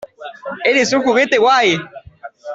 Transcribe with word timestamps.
Eres 0.63 0.93
un 0.93 1.03
juguete 1.03 1.37
guay. 1.37 1.77